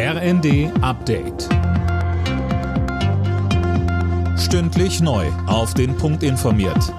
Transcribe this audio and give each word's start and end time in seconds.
RND 0.00 0.70
Update. 0.80 1.48
Stündlich 4.38 5.00
neu. 5.00 5.26
Auf 5.48 5.74
den 5.74 5.96
Punkt 5.96 6.22
informiert. 6.22 6.94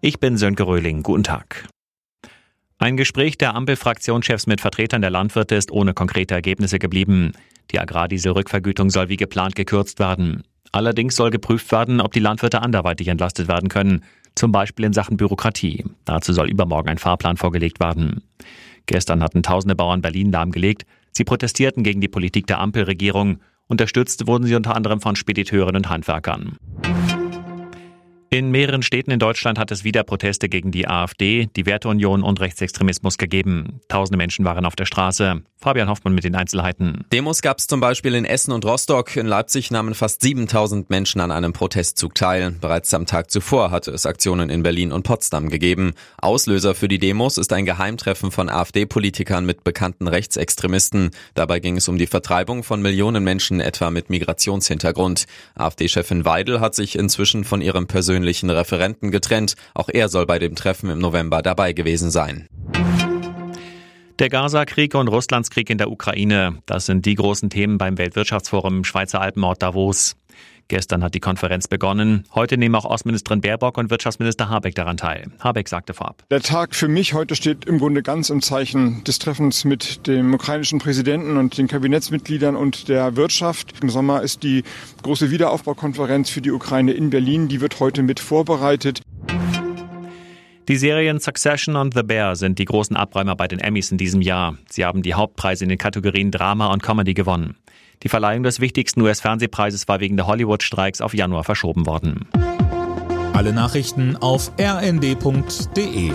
Ich 0.00 0.18
bin 0.20 0.38
Sönke 0.38 0.66
Röhling. 0.66 1.02
Guten 1.02 1.22
Tag. 1.22 1.68
Ein 2.78 2.96
Gespräch 2.96 3.36
der 3.36 3.54
Ampelfraktionschefs 3.54 4.46
mit 4.46 4.62
Vertretern 4.62 5.02
der 5.02 5.10
Landwirte 5.10 5.54
ist 5.54 5.70
ohne 5.70 5.92
konkrete 5.92 6.32
Ergebnisse 6.32 6.78
geblieben. 6.78 7.32
Die 7.72 7.78
Agrardieselrückvergütung 7.78 8.88
soll 8.88 9.10
wie 9.10 9.18
geplant 9.18 9.54
gekürzt 9.54 9.98
werden. 9.98 10.44
Allerdings 10.72 11.14
soll 11.14 11.28
geprüft 11.28 11.70
werden, 11.72 12.00
ob 12.00 12.14
die 12.14 12.20
Landwirte 12.20 12.62
anderweitig 12.62 13.08
entlastet 13.08 13.48
werden 13.48 13.68
können, 13.68 14.02
zum 14.34 14.50
Beispiel 14.50 14.86
in 14.86 14.94
Sachen 14.94 15.18
Bürokratie. 15.18 15.84
Dazu 16.06 16.32
soll 16.32 16.48
übermorgen 16.48 16.88
ein 16.88 16.96
Fahrplan 16.96 17.36
vorgelegt 17.36 17.80
werden. 17.80 18.22
Gestern 18.86 19.22
hatten 19.22 19.42
tausende 19.42 19.74
Bauern 19.74 20.00
Berlin 20.00 20.32
lahmgelegt. 20.32 20.86
Sie 21.16 21.24
protestierten 21.24 21.84
gegen 21.84 22.00
die 22.00 22.08
Politik 22.08 22.46
der 22.46 22.60
Ampelregierung. 22.60 23.38
Unterstützt 23.68 24.26
wurden 24.26 24.44
sie 24.44 24.54
unter 24.54 24.74
anderem 24.74 25.00
von 25.00 25.16
Spediteuren 25.16 25.76
und 25.76 25.88
Handwerkern. 25.88 26.58
In 28.34 28.50
mehreren 28.50 28.82
Städten 28.82 29.12
in 29.12 29.20
Deutschland 29.20 29.60
hat 29.60 29.70
es 29.70 29.84
wieder 29.84 30.02
Proteste 30.02 30.48
gegen 30.48 30.72
die 30.72 30.88
AfD, 30.88 31.46
die 31.54 31.66
Werteunion 31.66 32.24
und 32.24 32.40
Rechtsextremismus 32.40 33.16
gegeben. 33.16 33.80
Tausende 33.86 34.16
Menschen 34.16 34.44
waren 34.44 34.66
auf 34.66 34.74
der 34.74 34.86
Straße. 34.86 35.44
Fabian 35.56 35.88
Hoffmann 35.88 36.14
mit 36.14 36.24
den 36.24 36.34
Einzelheiten. 36.34 37.06
Demos 37.12 37.40
gab 37.40 37.58
es 37.58 37.68
zum 37.68 37.80
Beispiel 37.80 38.14
in 38.14 38.24
Essen 38.24 38.52
und 38.52 38.66
Rostock. 38.66 39.16
In 39.16 39.26
Leipzig 39.26 39.70
nahmen 39.70 39.94
fast 39.94 40.20
7000 40.20 40.90
Menschen 40.90 41.20
an 41.20 41.30
einem 41.30 41.52
Protestzug 41.52 42.16
teil. 42.16 42.50
Bereits 42.60 42.92
am 42.92 43.06
Tag 43.06 43.30
zuvor 43.30 43.70
hatte 43.70 43.92
es 43.92 44.04
Aktionen 44.04 44.50
in 44.50 44.64
Berlin 44.64 44.90
und 44.92 45.04
Potsdam 45.04 45.48
gegeben. 45.48 45.94
Auslöser 46.20 46.74
für 46.74 46.88
die 46.88 46.98
Demos 46.98 47.38
ist 47.38 47.52
ein 47.52 47.64
Geheimtreffen 47.64 48.32
von 48.32 48.50
AfD-Politikern 48.50 49.46
mit 49.46 49.62
bekannten 49.62 50.08
Rechtsextremisten. 50.08 51.12
Dabei 51.34 51.60
ging 51.60 51.76
es 51.76 51.88
um 51.88 51.98
die 51.98 52.08
Vertreibung 52.08 52.64
von 52.64 52.82
Millionen 52.82 53.22
Menschen 53.22 53.60
etwa 53.60 53.90
mit 53.90 54.10
Migrationshintergrund. 54.10 55.24
AfD-Chefin 55.54 56.24
Weidel 56.26 56.60
hat 56.60 56.74
sich 56.74 56.98
inzwischen 56.98 57.44
von 57.44 57.62
ihrem 57.62 57.86
persönlichen 57.86 58.23
persönlichen 58.24 58.48
Referenten 58.48 59.10
getrennt. 59.10 59.54
Auch 59.74 59.90
er 59.92 60.08
soll 60.08 60.24
bei 60.24 60.38
dem 60.38 60.54
Treffen 60.54 60.88
im 60.88 60.98
November 60.98 61.42
dabei 61.42 61.74
gewesen 61.74 62.10
sein. 62.10 62.48
Der 64.18 64.30
Gaza-Krieg 64.30 64.94
und 64.94 65.08
Russlands 65.08 65.50
Krieg 65.50 65.68
in 65.68 65.76
der 65.76 65.90
Ukraine, 65.90 66.62
das 66.66 66.86
sind 66.86 67.04
die 67.04 67.16
großen 67.16 67.50
Themen 67.50 67.76
beim 67.76 67.98
Weltwirtschaftsforum 67.98 68.78
im 68.78 68.84
Schweizer 68.84 69.20
Alpenort 69.20 69.62
Davos. 69.62 70.16
Gestern 70.68 71.04
hat 71.04 71.14
die 71.14 71.20
Konferenz 71.20 71.68
begonnen. 71.68 72.24
Heute 72.34 72.56
nehmen 72.56 72.74
auch 72.74 72.86
Außenministerin 72.86 73.40
Baerbock 73.40 73.76
und 73.76 73.90
Wirtschaftsminister 73.90 74.48
Habeck 74.48 74.74
daran 74.74 74.96
teil. 74.96 75.26
Habeck 75.40 75.68
sagte 75.68 75.92
vorab. 75.92 76.24
Der 76.30 76.40
Tag 76.40 76.74
für 76.74 76.88
mich 76.88 77.12
heute 77.12 77.34
steht 77.36 77.66
im 77.66 77.78
Grunde 77.78 78.02
ganz 78.02 78.30
im 78.30 78.40
Zeichen 78.40 79.04
des 79.04 79.18
Treffens 79.18 79.64
mit 79.64 80.06
dem 80.06 80.32
ukrainischen 80.32 80.78
Präsidenten 80.78 81.36
und 81.36 81.58
den 81.58 81.68
Kabinettsmitgliedern 81.68 82.56
und 82.56 82.88
der 82.88 83.16
Wirtschaft. 83.16 83.74
Im 83.82 83.90
Sommer 83.90 84.22
ist 84.22 84.42
die 84.42 84.64
große 85.02 85.30
Wiederaufbaukonferenz 85.30 86.30
für 86.30 86.40
die 86.40 86.50
Ukraine 86.50 86.92
in 86.92 87.10
Berlin. 87.10 87.48
Die 87.48 87.60
wird 87.60 87.78
heute 87.80 88.02
mit 88.02 88.18
vorbereitet. 88.18 89.02
Die 90.66 90.76
Serien 90.76 91.20
Succession 91.20 91.76
und 91.76 91.92
The 91.92 92.02
Bear 92.02 92.36
sind 92.36 92.58
die 92.58 92.64
großen 92.64 92.96
Abräumer 92.96 93.36
bei 93.36 93.48
den 93.48 93.58
Emmys 93.58 93.92
in 93.92 93.98
diesem 93.98 94.22
Jahr. 94.22 94.56
Sie 94.70 94.86
haben 94.86 95.02
die 95.02 95.12
Hauptpreise 95.12 95.64
in 95.64 95.68
den 95.68 95.76
Kategorien 95.76 96.30
Drama 96.30 96.72
und 96.72 96.82
Comedy 96.82 97.12
gewonnen. 97.12 97.56
Die 98.02 98.08
Verleihung 98.08 98.42
des 98.42 98.60
wichtigsten 98.60 99.00
US-Fernsehpreises 99.00 99.88
war 99.88 100.00
wegen 100.00 100.16
der 100.16 100.26
Hollywood-Streiks 100.26 101.00
auf 101.00 101.14
Januar 101.14 101.44
verschoben 101.44 101.86
worden. 101.86 102.28
Alle 103.32 103.52
Nachrichten 103.52 104.16
auf 104.16 104.52
rnd.de 104.60 106.12